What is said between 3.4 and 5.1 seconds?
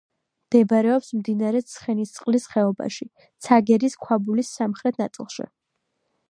ცაგერის ქვაბულის სამხრეთ